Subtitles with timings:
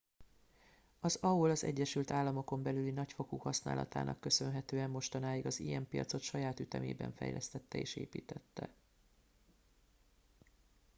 [0.99, 7.11] az aol az egyesült államokon belüli nagyfokú használatának köszönhetően mostanáig az im piacot saját ütemében
[7.15, 8.69] fejlesztette és építette